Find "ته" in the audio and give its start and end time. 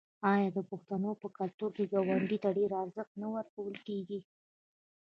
2.43-2.49